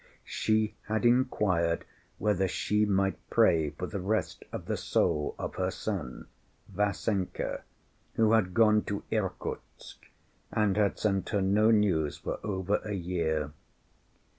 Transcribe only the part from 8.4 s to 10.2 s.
gone to Irkutsk,